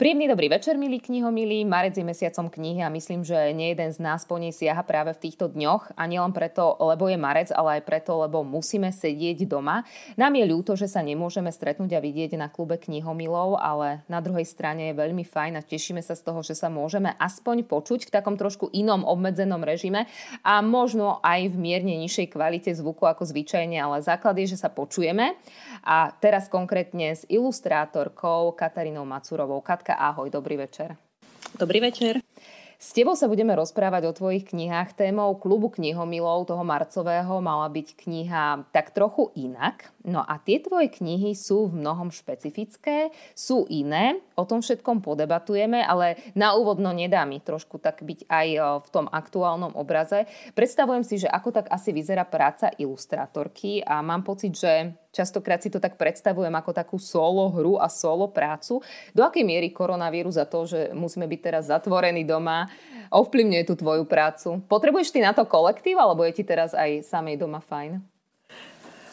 [0.00, 1.68] Príjemný dobrý večer, milí knihomilí.
[1.68, 5.12] Marec je mesiacom knihy a myslím, že nie jeden z nás po nej siaha práve
[5.12, 5.92] v týchto dňoch.
[5.92, 9.84] A nielen preto, lebo je marec, ale aj preto, lebo musíme sedieť doma.
[10.16, 14.48] Nám je ľúto, že sa nemôžeme stretnúť a vidieť na klube knihomilov, ale na druhej
[14.48, 18.14] strane je veľmi fajn a tešíme sa z toho, že sa môžeme aspoň počuť v
[18.16, 20.08] takom trošku inom obmedzenom režime
[20.40, 24.72] a možno aj v mierne nižšej kvalite zvuku ako zvyčajne, ale základ je, že sa
[24.72, 25.36] počujeme.
[25.84, 29.60] A teraz konkrétne s ilustrátorkou Katarínou Macurovou.
[29.60, 30.96] Katka, ahoj, dobrý večer.
[31.58, 32.22] Dobrý večer.
[32.80, 34.96] S tebou sa budeme rozprávať o tvojich knihách.
[34.96, 39.92] Témou klubu knihomilov toho marcového mala byť kniha tak trochu inak.
[40.00, 45.84] No a tie tvoje knihy sú v mnohom špecifické, sú iné, o tom všetkom podebatujeme,
[45.84, 48.48] ale na úvod no nedá mi trošku tak byť aj
[48.80, 50.24] v tom aktuálnom obraze.
[50.56, 55.70] Predstavujem si, že ako tak asi vyzerá práca ilustrátorky a mám pocit, že častokrát si
[55.70, 58.82] to tak predstavujem ako takú solo hru a solo prácu.
[59.14, 62.70] Do akej miery koronavírus za to, že musíme byť teraz zatvorení doma,
[63.10, 64.62] ovplyvňuje tú tvoju prácu?
[64.70, 68.00] Potrebuješ ty na to kolektív, alebo je ti teraz aj samej doma fajn?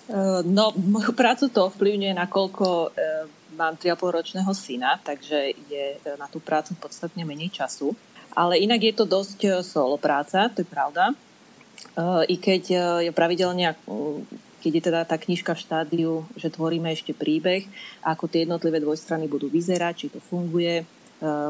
[0.08, 3.28] Eh, no, moju prácu to ovplyvňuje, nakoľko eh,
[3.60, 7.92] mám 3,5 ročného syna, takže je eh, na tú prácu podstatne menej času.
[8.32, 11.10] Ale inak je to dosť solo práca, to je pravda.
[12.30, 12.64] I keď
[13.02, 13.74] je pravidelne,
[14.68, 17.64] keď je teda tá knižka v štádiu, že tvoríme ešte príbeh,
[18.04, 20.84] ako tie jednotlivé dvojstrany budú vyzerať, či to funguje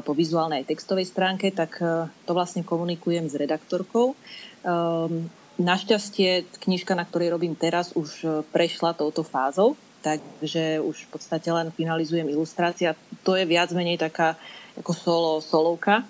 [0.05, 1.81] po vizuálnej aj textovej stránke, tak
[2.23, 4.15] to vlastne komunikujem s redaktorkou.
[4.63, 9.73] Ehm, Našťastie knižka, na ktorej robím teraz, už e, prešla touto fázou,
[10.05, 12.93] takže už v podstate len finalizujem ilustrácia.
[13.25, 14.37] To je viac menej taká
[14.77, 16.05] ako solo, solovka,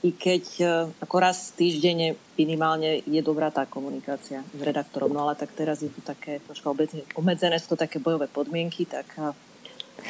[0.00, 0.70] i keď uh,
[1.04, 5.92] ako raz týždenne minimálne je dobrá tá komunikácia s redaktorom, no ale tak teraz je
[5.92, 6.72] to také troška
[7.14, 9.12] obmedzené, sú to také bojové podmienky, tak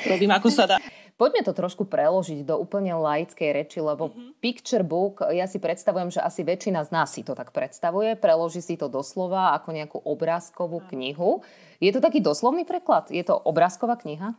[0.07, 0.77] robím ako sa dá.
[1.23, 4.43] Poďme to trošku preložiť do úplne laickej reči, lebo mm-hmm.
[4.43, 8.59] picture book, ja si predstavujem, že asi väčšina z nás si to tak predstavuje, preloží
[8.59, 11.47] si to doslova ako nejakú obrázkovú knihu.
[11.79, 13.07] Je to taký doslovný preklad?
[13.13, 14.35] Je to obrázková kniha?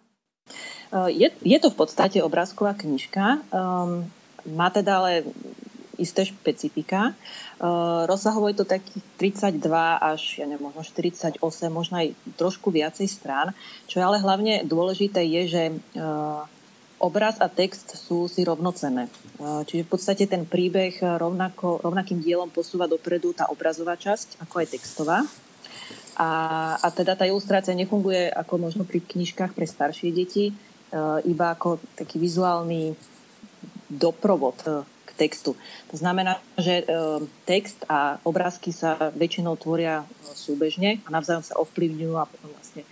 [0.92, 3.48] Je, je to v podstate obrázková knižka.
[3.54, 4.12] Um,
[4.48, 5.28] má teda ale
[5.98, 7.14] isté špecifika.
[7.62, 9.62] Uh, rozsahovo je to takých 32
[10.02, 11.38] až ja neviem, možno 48,
[11.70, 13.54] možno aj trošku viacej strán.
[13.86, 16.44] Čo je ale hlavne dôležité je, že uh,
[16.98, 19.12] obraz a text sú si rovnocené.
[19.44, 24.68] Čiže v podstate ten príbeh rovnako, rovnakým dielom posúva dopredu tá obrazová časť, ako aj
[24.72, 25.20] textová.
[26.16, 26.30] A,
[26.80, 30.56] a teda tá ilustrácia nefunguje ako možno pri knižkách pre staršie deti,
[31.28, 32.96] iba ako taký vizuálny
[33.90, 35.56] doprovod e, k textu.
[35.92, 36.86] To znamená, že e,
[37.44, 42.90] text a obrázky sa väčšinou tvoria súbežne a navzájom sa ovplyvňujú a potom vlastne e,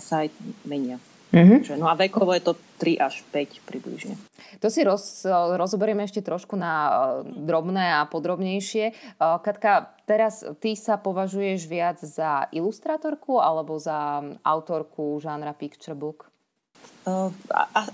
[0.00, 0.28] sa aj
[0.64, 0.98] menia.
[1.34, 1.82] Mm-hmm.
[1.82, 4.14] No a vekovo je to 3 až 5 približne.
[4.62, 5.26] To si roz,
[5.58, 9.18] rozoberieme ešte trošku na drobné a podrobnejšie.
[9.18, 16.30] Katka, teraz ty sa považuješ viac za ilustrátorku alebo za autorku žánra picture book?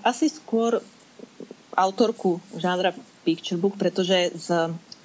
[0.05, 0.85] Asi skôr
[1.81, 2.93] autorku žánra
[3.25, 4.49] picture book, pretože s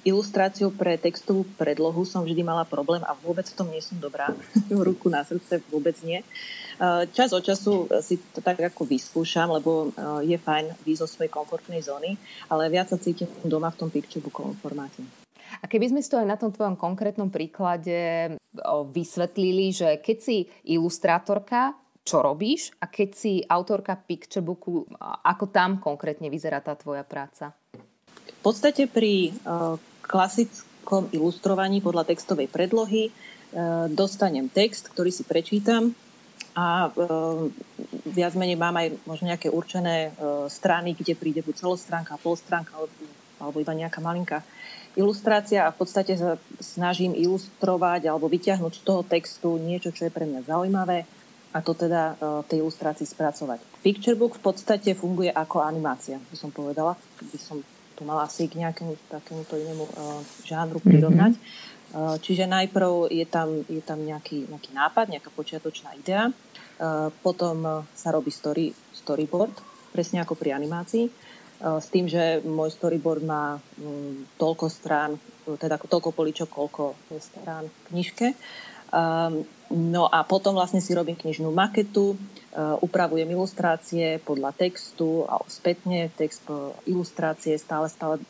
[0.06, 4.30] ilustráciou pre textovú predlohu som vždy mala problém a vôbec v tom nie som dobrá.
[4.70, 6.22] Ruku na srdce vôbec nie.
[6.76, 11.08] Eh, čas od času si to tak ako vyskúšam, lebo eh, je fajn výjsť zo
[11.08, 12.14] svojej komfortnej zóny,
[12.52, 15.02] ale viac sa cítim doma v tom picturebookovom formáte.
[15.58, 18.28] A keby sme si to aj na tom tvojom konkrétnom príklade
[18.92, 20.36] vysvetlili, že keď si
[20.68, 21.72] ilustrátorka,
[22.06, 24.86] čo robíš a keď si autorka picturebooku,
[25.26, 27.50] ako tam konkrétne vyzerá tá tvoja práca?
[28.22, 29.74] V podstate pri uh,
[30.06, 35.90] klasickom ilustrovaní podľa textovej predlohy uh, dostanem text, ktorý si prečítam,
[36.56, 36.90] a e,
[38.16, 40.10] viac menej mám aj možno nejaké určené e,
[40.48, 42.72] strany, kde príde buď celostránka, polstránka
[43.36, 44.40] alebo, iba nejaká malinká
[44.96, 50.14] ilustrácia a v podstate sa snažím ilustrovať alebo vyťahnuť z toho textu niečo, čo je
[50.16, 51.04] pre mňa zaujímavé
[51.56, 53.80] a to teda v tej ilustrácii spracovať.
[53.80, 56.92] Picturebook v podstate funguje ako animácia, by som povedala.
[57.16, 57.64] By som
[57.96, 61.32] tu mala asi k nejakému takémuto inému uh, žánru prirovnať.
[61.32, 61.96] Mm-hmm.
[61.96, 66.28] Uh, čiže najprv je tam, je tam nejaký, nejaký nápad, nejaká počiatočná idea
[67.24, 69.52] potom sa robí story, storyboard,
[69.92, 71.08] presne ako pri animácii,
[71.56, 75.16] s tým, že môj storyboard má mm, toľko strán,
[75.56, 78.26] teda toľko poličok, koľko strán v knižke.
[79.70, 82.14] No a potom vlastne si robím knižnú maketu,
[82.56, 86.46] upravujem ilustrácie podľa textu a spätne text
[86.86, 88.22] ilustrácie, stále, stále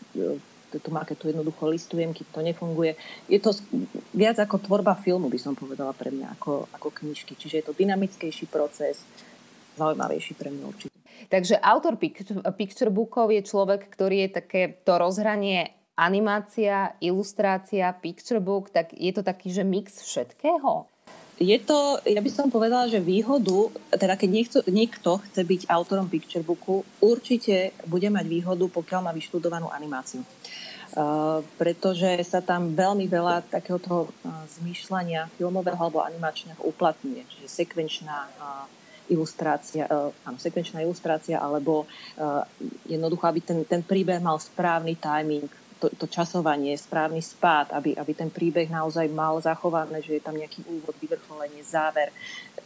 [0.73, 2.93] tú maketu jednoducho listujem, keď to nefunguje.
[3.31, 3.55] Je to
[4.17, 7.37] viac ako tvorba filmu, by som povedala pre mňa, ako, ako knižky.
[7.39, 9.05] Čiže je to dynamickejší proces,
[9.77, 10.97] zaujímavejší pre mňa určite.
[11.33, 11.97] Takže autor
[12.57, 19.13] picture bookov je človek, ktorý je také to rozhranie animácia, ilustrácia, picture book, tak je
[19.17, 20.85] to taký, že mix všetkého?
[21.37, 26.09] Je to, ja by som povedala, že výhodu, teda keď niekto, niekto chce byť autorom
[26.09, 30.25] picture booku, určite bude mať výhodu, pokiaľ má vyštudovanú animáciu.
[30.97, 37.21] Uh, pretože sa tam veľmi veľa takéhoto uh, zmýšľania filmového alebo animačného uplatňuje.
[37.21, 38.65] Čiže sekvenčná uh,
[39.13, 39.87] ilustrácia,
[40.27, 41.87] áno, sekvenčná ilustrácia, alebo
[42.91, 48.13] jednoducho, aby ten, ten príbeh mal správny timing, to, to časovanie, správny spád, aby, aby
[48.17, 52.11] ten príbeh naozaj mal zachované, že je tam nejaký úvod, vyvrcholenie, záver.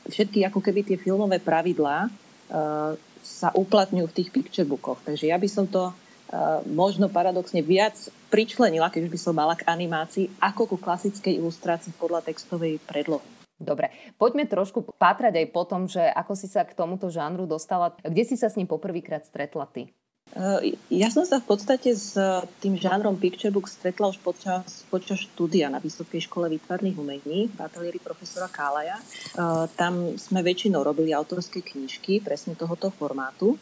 [0.06, 5.02] Všetky ako keby tie filmové pravidlá uh, sa uplatňujú v tých picture bookoch.
[5.02, 7.98] Takže ja by som to uh, možno paradoxne viac
[8.30, 13.26] pričlenila, keď by som mala k animácii, ako ku klasickej ilustrácii podľa textovej predlohy.
[13.60, 17.92] Dobre, poďme trošku pátrať aj po tom, že ako si sa k tomuto žánru dostala.
[18.00, 19.92] Kde si sa s ním poprvýkrát stretla ty?
[20.30, 24.86] Eh, ja som sa v podstate s eh, tým žánrom picture book stretla už počas,
[24.86, 28.94] počas štúdia na Vysokej škole výtvarných umení v ateliéri profesora Kálaja.
[29.02, 33.58] Eh, tam sme väčšinou robili autorské knižky presne tohoto formátu,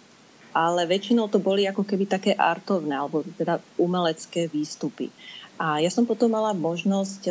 [0.53, 5.09] ale väčšinou to boli ako keby také artovné alebo teda umelecké výstupy.
[5.57, 7.27] A ja som potom mala možnosť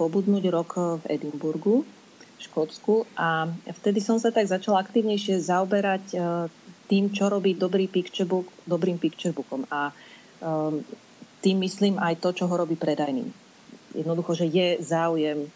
[0.00, 6.16] pobudnúť rok v Edinburgu, v Škótsku a vtedy som sa tak začala aktívnejšie zaoberať
[6.90, 9.70] tým, čo robí dobrý picturebook dobrým picturebookom.
[9.70, 9.94] A
[10.42, 10.82] um,
[11.38, 13.30] tým myslím aj to, čo ho robí predajným.
[13.94, 15.46] Jednoducho, že je záujem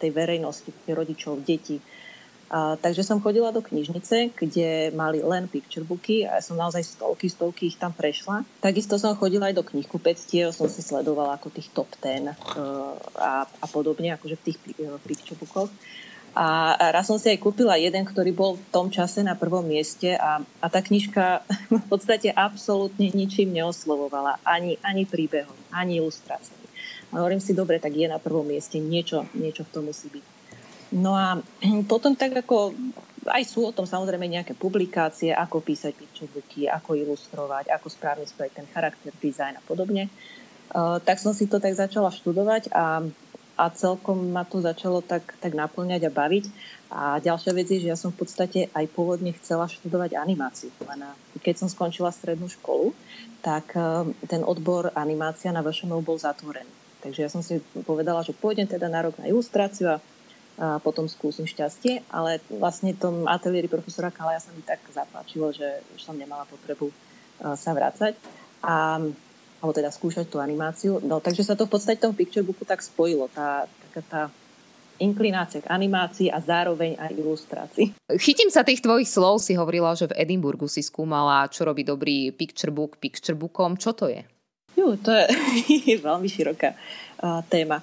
[0.00, 1.82] tej verejnosti, rodičov, detí.
[2.50, 7.30] A, takže som chodila do knižnice, kde mali len picturebooky a ja som naozaj stovky,
[7.30, 8.42] stovky ich tam prešla.
[8.58, 12.34] Takisto som chodila aj do knihkupectiev, som si sledovala ako tých top ten uh,
[13.14, 15.70] a, a podobne, akože v tých uh, picturebookoch.
[16.30, 20.14] A raz som si aj kúpila jeden, ktorý bol v tom čase na prvom mieste
[20.14, 21.42] a, a tá knižka
[21.82, 24.38] v podstate absolútne ničím neoslovovala.
[24.46, 26.66] Ani, ani príbehom, ani ilustráciami.
[27.10, 30.24] A hovorím si, dobre, tak je na prvom mieste, niečo, niečo v tom musí byť.
[30.94, 31.38] No a
[31.90, 32.78] potom tak ako,
[33.26, 38.52] aj sú o tom samozrejme nejaké publikácie, ako písať picturebooky, ako ilustrovať, ako správne spraviť
[38.54, 40.06] ten charakter, dizajn a podobne.
[40.70, 43.02] Uh, tak som si to tak začala študovať a
[43.56, 46.44] a celkom ma to začalo tak, tak naplňať a baviť.
[46.90, 50.74] A ďalšia vec je, že ja som v podstate aj pôvodne chcela študovať animáciu.
[50.82, 51.06] Len
[51.38, 52.90] keď som skončila strednú školu,
[53.46, 56.68] tak e, ten odbor animácia na VŠMU bol zatvorený.
[57.00, 59.96] Takže ja som si povedala, že pôjdem teda na rok na ilustráciu a,
[60.58, 65.86] a potom skúsim šťastie, ale vlastne tom ateliéri profesora Kalaja sa mi tak zapáčilo, že
[65.94, 66.94] už som nemala potrebu e,
[67.54, 68.18] sa vrácať.
[68.66, 68.98] A
[69.60, 70.98] alebo teda skúšať tú animáciu.
[71.04, 74.22] No, takže sa to v podstate v tom picture booku tak spojilo, tá, taká tá
[75.00, 77.86] inklinácia k animácii a zároveň aj ilustrácii.
[78.20, 82.32] Chytím sa tých tvojich slov, si hovorila, že v Edinburgu si skúmala, čo robí dobrý
[82.36, 83.80] picture book picture bookom.
[83.80, 84.20] Čo to je?
[84.76, 85.24] Jú, to je,
[85.92, 87.80] je veľmi široká uh, téma.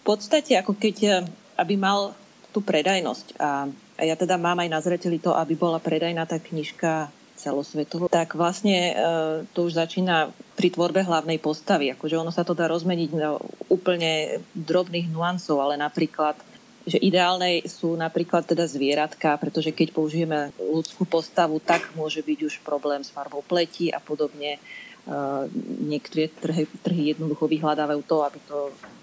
[0.00, 1.16] V podstate, ako keď, uh,
[1.58, 2.14] aby mal
[2.54, 6.42] tú predajnosť a, a ja teda mám aj na zreteli to, aby bola predajná tá
[6.42, 8.94] knižka celosvetovo, tak vlastne e,
[9.56, 11.88] to už začína pri tvorbe hlavnej postavy.
[11.96, 13.40] Akože ono sa to dá rozmeniť na
[13.72, 16.36] úplne drobných nuancov, ale napríklad
[16.80, 22.54] že ideálne sú napríklad teda zvieratka, pretože keď použijeme ľudskú postavu, tak môže byť už
[22.64, 24.56] problém s farbou pleti a podobne.
[25.04, 25.44] Uh,
[25.84, 28.58] niektoré trhy, trhy jednoducho vyhľadávajú to, aby to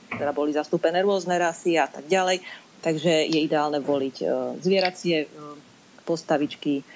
[0.09, 2.41] teda boli zastúpené rôzne rasy a tak ďalej.
[2.81, 5.29] Takže je ideálne voliť uh, zvieracie
[6.07, 6.87] postavičky,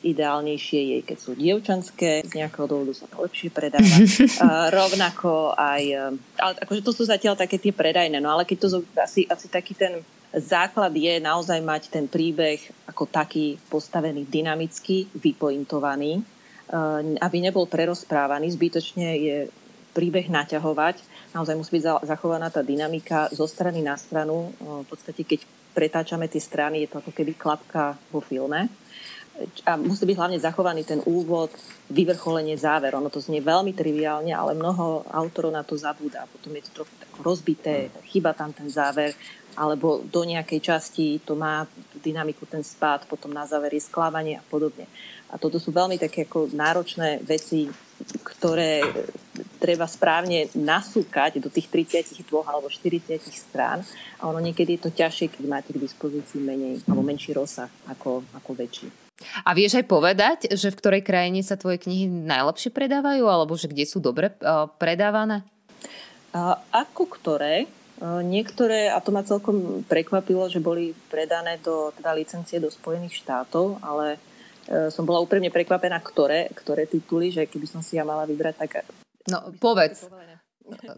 [0.00, 3.84] Ideálnejšie je, keď sú dievčanské, z nejakého dôvodu sa to lepšie predáva.
[4.44, 5.82] A rovnako aj,
[6.40, 9.76] ale akože to sú zatiaľ také tie predajné, no ale keď to asi, asi taký
[9.76, 10.00] ten
[10.32, 16.22] základ je naozaj mať ten príbeh ako taký postavený dynamicky, vypointovaný,
[17.18, 19.36] aby nebol prerozprávaný, zbytočne je
[19.90, 21.02] príbeh naťahovať,
[21.34, 24.54] naozaj musí byť zachovaná tá dynamika zo strany na stranu.
[24.62, 25.42] V podstate, keď
[25.74, 28.70] pretáčame tie strany, je to ako keby klapka vo filme
[29.64, 31.48] a musí byť hlavne zachovaný ten úvod,
[31.88, 32.92] vyvrcholenie, záver.
[32.92, 36.28] Ono to znie veľmi triviálne, ale mnoho autorov na to zabúda.
[36.28, 39.16] Potom je to trochu rozbité, chyba tam ten záver,
[39.56, 44.38] alebo do nejakej časti to má tú dynamiku, ten spád, potom na záver je sklávanie
[44.38, 44.86] a podobne.
[45.30, 47.70] A toto sú veľmi také ako náročné veci,
[48.24, 48.82] ktoré
[49.60, 53.84] treba správne nasúkať do tých 32 alebo 40 strán
[54.18, 58.24] a ono niekedy je to ťažšie, keď máte k dispozícii menej alebo menší rozsah ako,
[58.34, 59.09] ako väčší.
[59.44, 63.68] A vieš aj povedať, že v ktorej krajine sa tvoje knihy najlepšie predávajú, alebo že
[63.68, 65.44] kde sú dobre uh, predávané?
[66.70, 67.68] Ako ktoré?
[68.00, 73.20] Uh, niektoré, a to ma celkom prekvapilo, že boli predané do teda licencie do Spojených
[73.20, 74.16] štátov, ale
[74.94, 78.86] som bola úprimne prekvapená, ktoré, ktoré tituly, že keby som si ja mala vybrať, tak...
[79.26, 80.06] No, povedz.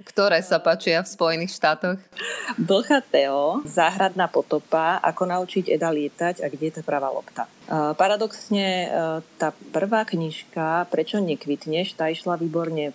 [0.05, 1.99] Ktoré sa páčia v Spojených štátoch?
[2.61, 7.49] Blcha Teo, Záhradná potopa, Ako naučiť Eda lietať a Kde je tá pravá lopta.
[7.97, 8.88] Paradoxne, e,
[9.41, 12.93] tá prvá knižka, Prečo nekvitneš, tá išla výborne.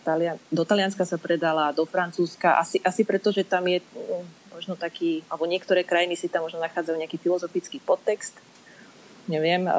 [0.53, 5.25] Do Talianska sa predala, do Francúzska, asi, asi preto, že tam je mm, možno taký,
[5.29, 8.37] alebo niektoré krajiny si tam možno nachádzajú nejaký filozofický podtext.
[9.27, 9.71] Neviem, e,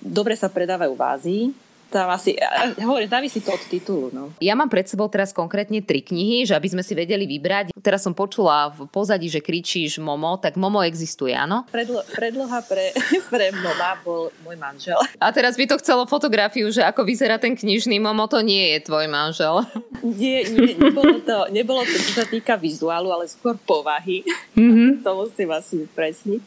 [0.00, 1.44] dobre sa predávajú v Ázii,
[1.92, 2.40] tam asi,
[2.80, 4.08] hovorím, závisí to od titulu.
[4.08, 4.32] No.
[4.40, 7.76] Ja mám pred sebou teraz konkrétne tri knihy, že aby sme si vedeli vybrať.
[7.84, 11.68] Teraz som počula v pozadí, že kričíš Momo, tak Momo existuje, áno?
[11.68, 12.96] Predlo, predloha pre,
[13.32, 14.96] pre Moma bol môj manžel.
[15.20, 18.78] A teraz by to chcelo fotografiu, že ako vyzerá ten knižný Momo, to nie je
[18.88, 19.68] tvoj manžel.
[20.00, 24.24] Nie, nie nebolo, to, nebolo to, čo sa týka vizuálu, ale skôr povahy.
[24.56, 24.88] Mm-hmm.
[25.04, 26.42] to musím asi presniť.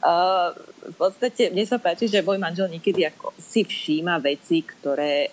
[0.00, 0.56] Uh,
[0.88, 5.30] v podstate mne sa páči, že môj manžel niekedy ako si všíma veci, ktoré e,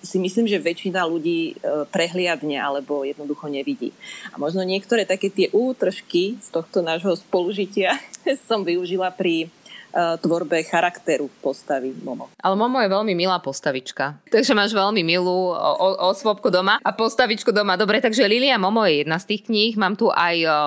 [0.00, 3.92] si myslím, že väčšina ľudí e, prehliadne alebo jednoducho nevidí.
[4.32, 8.00] A možno niektoré také tie útržky z tohto nášho spolužitia
[8.48, 9.52] som využila pri
[9.94, 12.30] tvorbe charakteru postavy Momo.
[12.38, 14.22] Ale Momo je veľmi milá postavička.
[14.30, 15.52] Takže máš veľmi milú
[16.00, 17.74] osvobku doma a postavičku doma.
[17.74, 19.74] Dobre, takže Lilia Momo je jedna z tých kníh.
[19.74, 20.60] Mám tu aj o,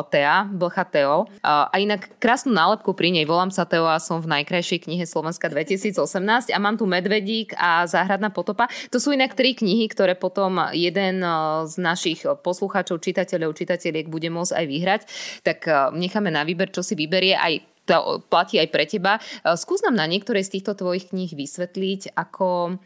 [0.00, 1.28] o Tea, Blcha Teo.
[1.44, 3.28] A inak krásnu nálepku pri nej.
[3.28, 7.84] Volám sa Teo a som v najkrajšej knihe Slovenska 2018 a mám tu Medvedík a
[7.84, 8.66] Záhradná potopa.
[8.90, 11.20] To sú inak tri knihy, ktoré potom jeden
[11.66, 15.00] z našich poslucháčov, čitateľov, čitateľiek bude môcť aj vyhrať.
[15.44, 15.58] Tak
[15.94, 17.36] necháme na výber, čo si vyberie.
[17.36, 17.52] Aj
[17.86, 19.18] to platí aj pre teba.
[19.18, 22.76] E, skús nám na niektoré z týchto tvojich kníh vysvetliť, ako,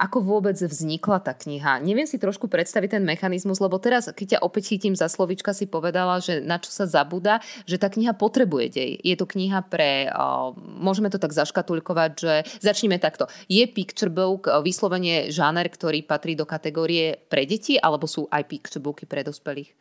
[0.00, 1.78] ako vôbec vznikla tá kniha.
[1.84, 5.68] Neviem si trošku predstaviť ten mechanizmus, lebo teraz, keď ťa opäť chytím za slovička, si
[5.68, 8.90] povedala, že na čo sa zabúda, že tá kniha potrebuje dej.
[9.04, 13.28] Je to kniha pre, uh, môžeme to tak zaškatulkovať, že začneme takto.
[13.46, 18.80] Je picture book vyslovene žáner, ktorý patrí do kategórie pre deti, alebo sú aj picture
[18.80, 19.80] booky pre dospelých?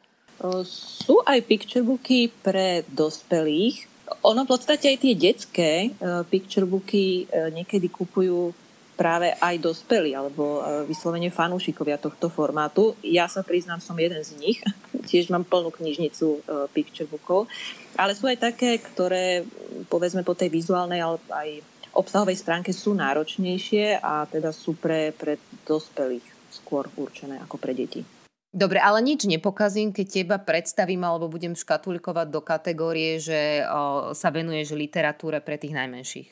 [0.64, 7.30] Sú aj picture booky pre dospelých, ono v podstate aj tie detské uh, picture booky
[7.30, 8.52] uh, niekedy kupujú
[9.00, 13.00] práve aj dospelí alebo uh, vyslovene fanúšikovia tohto formátu.
[13.00, 14.60] Ja sa priznám, som jeden z nich.
[15.10, 17.48] Tiež mám plnú knižnicu uh, picture bookov.
[17.96, 19.48] Ale sú aj také, ktoré
[19.88, 21.50] povedzme po tej vizuálnej, ale aj
[21.96, 28.19] obsahovej stránke sú náročnejšie a teda sú pre, pre dospelých skôr určené ako pre deti.
[28.50, 34.34] Dobre, ale nič nepokazím, keď teba predstavím alebo budem škatulkovať do kategórie, že o, sa
[34.34, 36.28] venuješ literatúre pre tých najmenších.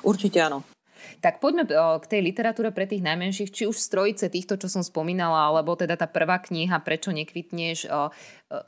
[0.00, 0.64] Určite áno.
[1.20, 4.84] Tak poďme k tej literatúre pre tých najmenších, či už z trojice týchto, čo som
[4.86, 7.90] spomínala, alebo teda tá prvá kniha Prečo nekvitneš,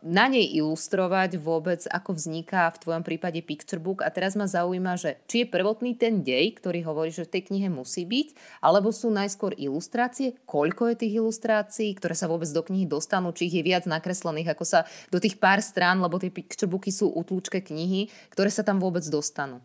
[0.04, 4.04] na nej ilustrovať vôbec, ako vzniká v tvojom prípade picture book.
[4.04, 7.42] A teraz ma zaujíma, že či je prvotný ten dej, ktorý hovorí, že v tej
[7.49, 12.61] knihe musí byť, alebo sú najskôr ilustrácie, koľko je tých ilustrácií, ktoré sa vôbec do
[12.61, 16.28] knihy dostanú, či ich je viac nakreslených, ako sa do tých pár strán, lebo tie
[16.28, 19.64] picture booky sú utlúčke knihy, ktoré sa tam vôbec dostanú.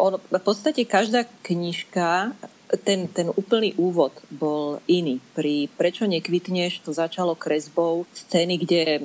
[0.00, 2.32] On, v podstate každá knižka,
[2.82, 5.22] ten, ten úplný úvod bol iný.
[5.36, 9.00] Pri Prečo nekvitneš to začalo kresbou scény, kde e,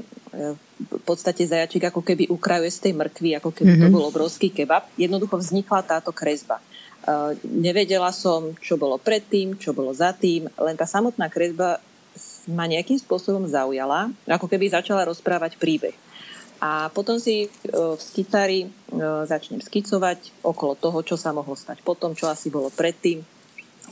[0.81, 3.83] v podstate zajačik ako keby ukrajuje z tej mrkvy, ako keby mm-hmm.
[3.85, 3.95] to mhm.
[3.95, 4.89] bol obrovský kebab.
[4.97, 6.57] Jednoducho vznikla táto kresba.
[7.01, 11.81] Uh, nevedela som, čo bolo predtým, čo bolo za tým, len tá samotná kresba
[12.45, 15.97] ma nejakým spôsobom zaujala, ako keby začala rozprávať príbeh.
[16.61, 18.67] A potom si e, v skitári e,
[19.25, 23.25] začnem skicovať okolo toho, čo sa mohlo stať potom, čo asi bolo predtým.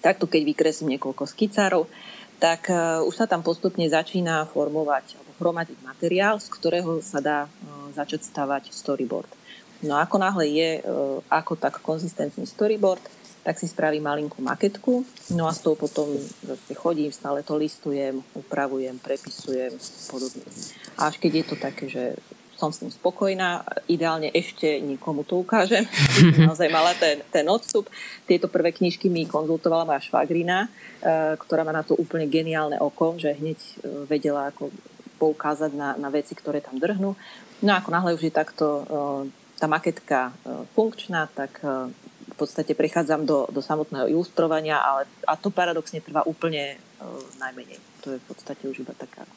[0.05, 1.89] Takto, keď vykreslím niekoľko skicárov,
[2.37, 7.49] tak e, už sa tam postupne začína formovať alebo hromadiť materiál, z ktorého sa dá
[7.97, 9.33] začať stavať storyboard.
[9.81, 10.83] No ako náhle je
[11.31, 12.99] ako tak konzistentný storyboard,
[13.47, 15.07] tak si spravím malinkú maketku,
[15.39, 16.11] no a s tou potom
[16.75, 19.71] chodím, stále to listujem, upravujem, prepisujem,
[20.11, 20.43] podobne.
[20.99, 22.03] A až keď je to také, že
[22.59, 23.63] som s tým spokojná.
[23.87, 25.87] Ideálne ešte nikomu to ukážem.
[26.43, 27.87] Naozaj mala ten, ten odstup.
[28.27, 33.15] Tieto prvé knižky mi konzultovala moja švagrina, e, ktorá má na to úplne geniálne oko,
[33.15, 33.71] že hneď e,
[34.11, 34.75] vedela ako
[35.15, 37.15] poukázať na, na veci, ktoré tam drhnú.
[37.63, 38.83] No a ako náhle už je takto e,
[39.55, 40.31] tá maketka
[40.71, 41.59] funkčná, tak
[42.39, 46.79] podstate prechádzam do, do samotného ilustrovania, ale, a to paradoxne trvá úplne
[47.39, 47.79] najmenej.
[48.07, 49.27] To je v podstate už iba taká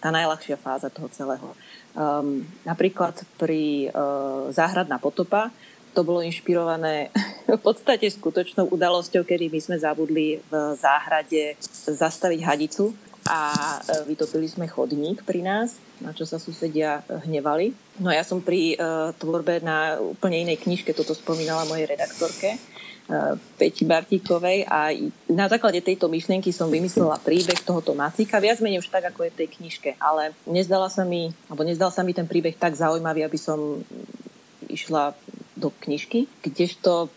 [0.00, 1.52] tá najľahšia fáza toho celého.
[1.92, 5.52] Um, napríklad pri uh, Záhradná potopa
[5.92, 7.12] to bolo inšpirované
[7.58, 12.96] v podstate skutočnou udalosťou, kedy my sme zabudli v záhrade zastaviť hadicu
[13.30, 17.70] a uh, vytopili sme chodník pri nás, na čo sa susedia hnevali.
[18.02, 22.58] No ja som pri uh, tvorbe na úplne inej knižke toto spomínala mojej redaktorke
[23.58, 24.94] Peti Bartíkovej a
[25.26, 29.32] na základe tejto myšlienky som vymyslela príbeh tohoto Macíka, viac menej už tak, ako je
[29.34, 33.26] v tej knižke, ale nezdala sa mi, alebo nezdal sa mi ten príbeh tak zaujímavý,
[33.26, 33.82] aby som
[34.70, 35.18] išla
[35.58, 37.10] do knižky, kdežto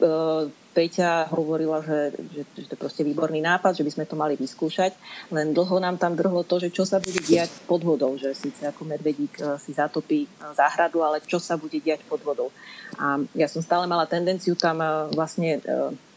[0.73, 4.33] Peťa hovorila, že, že, že to je proste výborný nápad, že by sme to mali
[4.33, 4.97] vyskúšať,
[5.29, 8.65] len dlho nám tam drhlo to, že čo sa bude diať pod vodou, že síce
[8.65, 10.27] ako medvedík e, si zatopí e,
[10.57, 12.49] záhradu, ale čo sa bude diať pod vodou.
[12.97, 15.61] A ja som stále mala tendenciu tam e, vlastne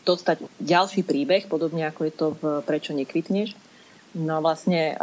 [0.08, 3.52] dostať ďalší príbeh, podobne ako je to v Prečo nekvitneš.
[4.16, 4.96] No vlastne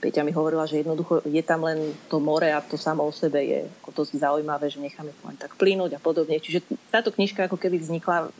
[0.00, 3.44] Peťa mi hovorila, že jednoducho je tam len to more a to samo o sebe
[3.44, 6.40] je ako dosť zaujímavé, že necháme to len tak plynúť a podobne.
[6.40, 8.32] Čiže táto knižka ako keby vznikla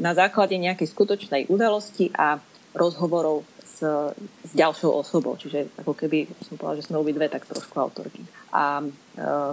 [0.00, 2.40] na základe nejakej skutočnej udalosti a
[2.78, 3.82] rozhovorov s,
[4.46, 5.34] s ďalšou osobou.
[5.34, 8.22] Čiže ako keby, som povedala, že sme obidve tak trošku autorky.
[8.48, 8.86] A e,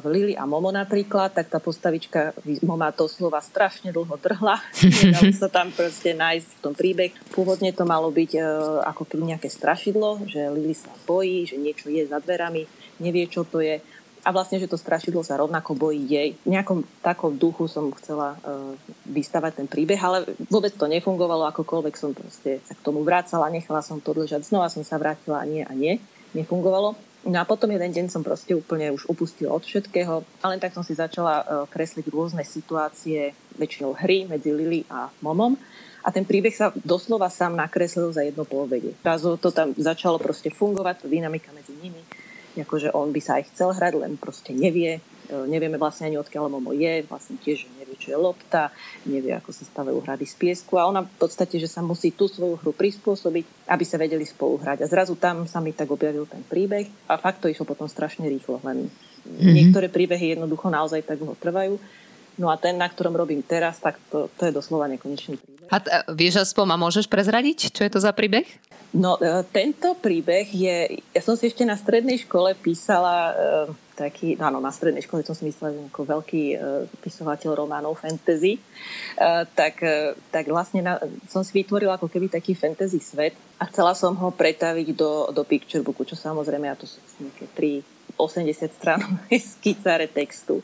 [0.01, 2.31] v Lili a Momo napríklad, tak tá postavička
[2.63, 4.61] Moma to slova strašne dlho drhla.
[5.03, 7.11] Nedalo sa tam proste nájsť v tom príbeh.
[7.35, 8.41] Pôvodne to malo byť e,
[8.87, 12.65] ako keby nejaké strašidlo, že Lili sa bojí, že niečo je za dverami,
[13.03, 13.83] nevie, čo to je
[14.25, 16.29] a vlastne, že to strašidlo sa rovnako bojí jej.
[16.41, 18.73] V nejakom takom duchu som chcela uh,
[19.05, 23.85] vystavať ten príbeh, ale vôbec to nefungovalo, akokoľvek som proste sa k tomu vracala, nechala
[23.85, 26.01] som to dlžať, znova som sa vrátila a nie a nie,
[26.33, 26.97] nefungovalo.
[27.25, 30.73] No a potom jeden deň som proste úplne už upustila od všetkého a len tak
[30.73, 35.53] som si začala uh, kresliť rôzne situácie, väčšinou hry medzi Lily a Momom
[36.01, 38.93] a ten príbeh sa doslova sám nakreslil za jedno povede.
[39.05, 42.01] Zrazu to tam začalo proste fungovať, dynamika medzi nimi
[42.63, 45.01] akože on by sa aj chcel hrať, len proste nevie.
[45.27, 48.71] E, nevieme vlastne ani odkiaľ Momo je, vlastne tiež nevie, čo je lopta,
[49.03, 52.29] nevie, ako sa stavajú hrady z piesku a ona v podstate, že sa musí tú
[52.29, 54.85] svoju hru prispôsobiť, aby sa vedeli spolu hrať.
[54.85, 58.29] A zrazu tam sa mi tak objavil ten príbeh a fakt to išlo potom strašne
[58.29, 59.53] rýchlo, len mm-hmm.
[59.53, 61.81] niektoré príbehy jednoducho naozaj tak dlho trvajú.
[62.35, 65.54] No a ten, na ktorom robím teraz, tak to, to je doslova nekonečný príbeh.
[65.71, 68.45] A t- vieš aspoň a môžeš prezradiť, čo je to za príbeh?
[68.95, 73.33] No, e, tento príbeh je, ja som si ešte na strednej škole písala e,
[73.99, 76.57] taký, no áno, na strednej škole som si myslela, že ako veľký e,
[77.03, 78.55] pisovateľ románov fantasy,
[79.55, 79.79] tak,
[80.31, 84.31] tak vlastne na, som si vytvorila ako keby taký fantasy svet a chcela som ho
[84.31, 90.07] pretaviť do, do picture booku, čo samozrejme, ja to sú nejaké 3 80 stranové skicáre
[90.07, 90.63] textu.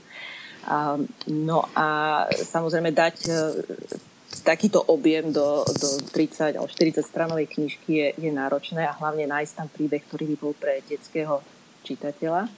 [0.63, 0.95] A,
[1.27, 1.87] no a
[2.31, 3.17] samozrejme dať
[4.41, 9.54] takýto objem do, do 30 alebo 40 stranovej knižky je, je náročné a hlavne nájsť
[9.56, 11.41] tam príbeh, ktorý by bol pre detského
[11.86, 12.49] čitateľa.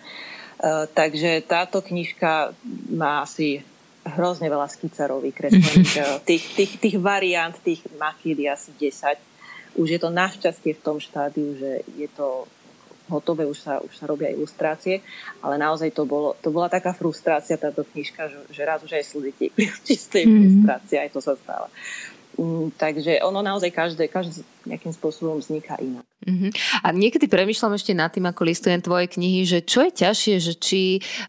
[0.63, 2.55] Uh, takže táto knižka
[2.93, 3.65] má asi
[4.03, 5.91] hrozne veľa skicarových kreslených.
[6.03, 9.79] E, tých, tých, tých variant, tých makíd je asi 10.
[9.79, 12.49] Už je to našťastie v tom štádiu, že je to
[13.13, 15.05] hotové, už sa, už sa robia ilustrácie,
[15.45, 19.05] ale naozaj to, bolo, to bola taká frustrácia táto knižka, že, že raz už aj
[19.05, 20.41] slzy tiekli z čistej mm-hmm.
[20.41, 21.69] ilustrácie, aj to sa stalo.
[22.33, 26.01] Mm, takže ono naozaj každé, každé nejakým spôsobom vzniká inak.
[26.23, 26.49] Uh-huh.
[26.81, 30.53] A niekedy premyšľam ešte nad tým, ako listujem tvoje knihy, že čo je ťažšie, že
[30.57, 30.81] či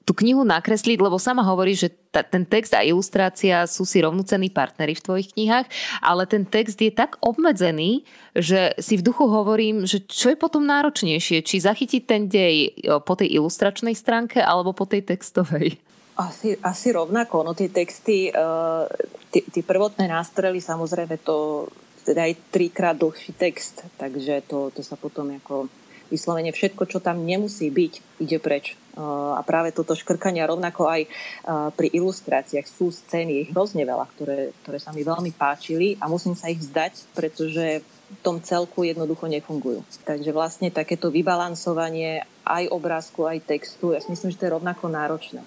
[0.09, 4.49] tú knihu nakresliť, lebo sama hovorí, že ta, ten text a ilustrácia sú si rovnocenní
[4.49, 5.67] partnery v tvojich knihách,
[6.01, 10.65] ale ten text je tak obmedzený, že si v duchu hovorím, že čo je potom
[10.65, 15.77] náročnejšie, či zachytiť ten dej po tej ilustračnej stránke alebo po tej textovej.
[16.15, 17.43] Asi, asi rovnako.
[17.43, 18.87] No tie texty, uh,
[19.31, 21.67] tie prvotné nástrely, samozrejme to
[22.05, 25.73] teda aj trikrát dlhší text, takže to, to sa potom ako
[26.13, 28.77] vyslovene všetko, čo tam nemusí byť, ide preč.
[28.95, 34.07] Uh, a práve toto škrkania rovnako aj uh, pri ilustráciách sú scény, ich hrozne veľa,
[34.15, 38.87] ktoré, ktoré sa mi veľmi páčili a musím sa ich vzdať, pretože v tom celku
[38.87, 39.83] jednoducho nefungujú.
[40.07, 44.93] Takže vlastne takéto vybalansovanie aj obrázku, aj textu, ja si myslím, že to je rovnako
[44.93, 45.41] náročné.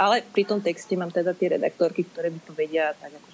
[0.00, 3.29] Ale pri tom texte mám teda tie redaktorky, ktoré by to vedia tak akože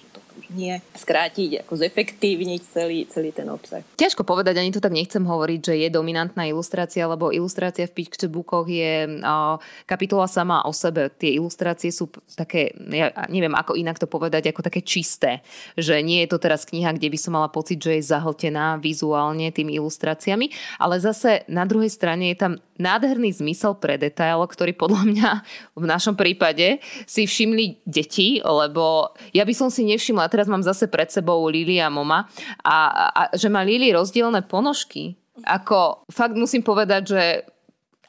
[0.53, 3.83] nie skrátiť, ako zefektívniť celý, celý ten obsah.
[3.99, 8.67] Ťažko povedať, ani to tak nechcem hovoriť, že je dominantná ilustrácia, lebo ilustrácia v picturebookoch
[8.69, 11.11] je o, kapitola sama o sebe.
[11.11, 15.43] Tie ilustrácie sú také, ja neviem ako inak to povedať, ako také čisté.
[15.75, 19.51] Že nie je to teraz kniha, kde by som mala pocit, že je zahltená vizuálne
[19.51, 25.03] tými ilustráciami, ale zase na druhej strane je tam nádherný zmysel pre detail, ktorý podľa
[25.03, 25.29] mňa
[25.73, 26.79] v našom prípade
[27.09, 31.81] si všimli deti, lebo ja by som si nevšimla, teraz mám zase pred sebou Lili
[31.81, 32.29] a Moma
[32.61, 32.77] a,
[33.09, 35.17] a že má Lili rozdielne ponožky.
[35.41, 37.23] Ako fakt musím povedať, že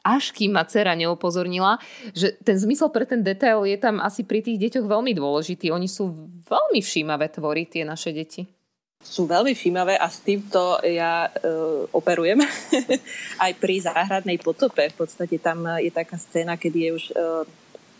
[0.05, 1.81] až kým ma dcera neupozornila,
[2.13, 5.73] že ten zmysel pre ten detail je tam asi pri tých deťoch veľmi dôležitý.
[5.73, 6.13] Oni sú
[6.45, 8.45] veľmi všímavé tvory, tie naše deti
[8.99, 11.47] sú veľmi všímavé a s týmto ja e,
[11.95, 12.43] operujem
[13.47, 14.91] aj pri záhradnej potope.
[14.91, 17.13] V podstate tam je taká scéna, kedy je už e,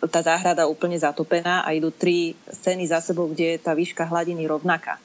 [0.07, 4.47] tá záhrada úplne zatopená a idú tri scény za sebou, kde je tá výška hladiny
[4.47, 4.95] rovnaká.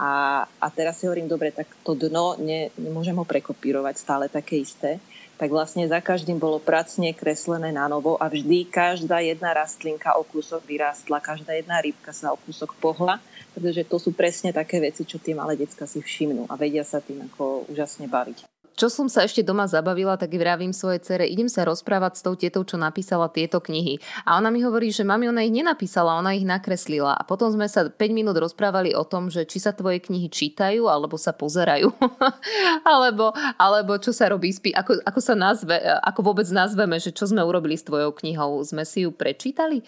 [0.00, 4.56] A, a teraz si hovorím, dobre, tak to dno ne, nemôžem ho prekopírovať stále také
[4.56, 4.96] isté.
[5.36, 10.24] Tak vlastne za každým bolo pracne kreslené na novo a vždy každá jedna rastlinka o
[10.24, 13.16] kúsok vyrástla, každá jedna rybka sa o kúsok pohla,
[13.56, 17.00] pretože to sú presne také veci, čo tie malé decka si všimnú a vedia sa
[17.00, 18.49] tým ako úžasne baviť.
[18.80, 22.32] Čo som sa ešte doma zabavila, tak vravím svojej cere, idem sa rozprávať s tou
[22.32, 24.00] tietou, čo napísala tieto knihy.
[24.24, 27.12] A ona mi hovorí, že mami, ona ich nenapísala, ona ich nakreslila.
[27.12, 30.88] A potom sme sa 5 minút rozprávali o tom, že či sa tvoje knihy čítajú,
[30.88, 31.92] alebo sa pozerajú.
[32.96, 37.44] alebo, alebo čo sa robí, ako, ako sa nazve, ako vôbec nazveme, že čo sme
[37.44, 38.64] urobili s tvojou knihou.
[38.64, 39.84] Sme si ju prečítali?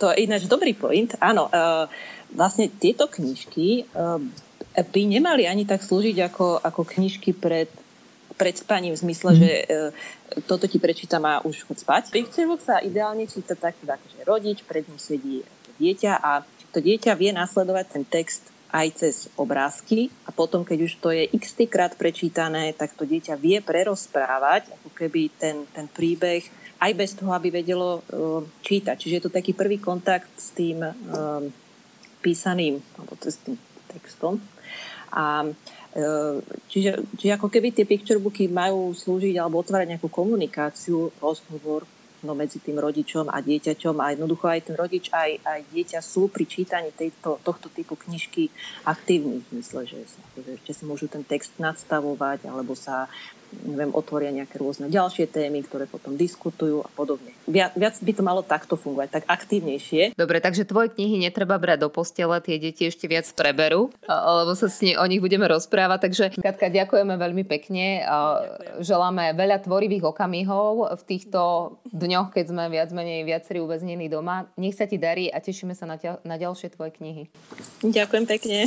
[0.00, 1.12] To je ináč dobrý point.
[1.20, 1.84] Áno, uh,
[2.32, 4.16] vlastne tieto knižky uh,
[4.72, 7.68] by nemali ani tak slúžiť ako, ako knižky pred
[8.36, 9.38] pred spaním v zmysle, mm.
[9.40, 9.64] že e,
[10.44, 12.12] toto ti prečítam a už chod spať.
[12.12, 15.42] Picturebook sa ideálne číta tak, že rodič, pred ním sedí
[15.80, 20.92] dieťa a to dieťa vie nasledovať ten text aj cez obrázky a potom, keď už
[21.00, 26.44] to je x krát prečítané, tak to dieťa vie prerozprávať ako keby ten, ten príbeh
[26.76, 28.96] aj bez toho, aby vedelo uh, čítať.
[29.00, 31.48] Čiže je to taký prvý kontakt s tým um,
[32.20, 33.56] písaným, alebo s tým
[33.88, 34.36] textom.
[35.08, 35.48] A
[36.68, 41.88] čiže, čiže ako keby tie picture booky majú slúžiť alebo otvárať nejakú komunikáciu, rozhovor
[42.20, 46.28] no, medzi tým rodičom a dieťaťom a jednoducho aj ten rodič, aj, aj dieťa sú
[46.28, 48.52] pri čítaní tejto, tohto typu knižky
[48.84, 49.40] aktívni.
[49.46, 50.00] V zmysle, že,
[50.64, 53.08] že si môžu ten text nadstavovať alebo sa
[53.64, 57.32] neviem, otvoria nejaké rôzne ďalšie témy, ktoré potom diskutujú a podobne.
[57.46, 60.18] Viac, viac by to malo takto fungovať, tak aktívnejšie.
[60.18, 64.66] Dobre, takže tvoje knihy netreba brať do postele, tie deti ešte viac preberú, lebo sa
[64.66, 65.98] s ne, o nich budeme rozprávať.
[66.10, 68.02] Takže Katka, ďakujeme veľmi pekne.
[68.06, 68.84] Ďakujem.
[68.86, 71.40] Želáme veľa tvorivých okamihov v týchto
[71.90, 74.48] dňoch, keď sme viac menej viacerí uväznení doma.
[74.56, 77.28] Nech sa ti darí a tešíme sa na, ťa, na ďalšie tvoje knihy.
[77.84, 78.58] Ďakujem pekne.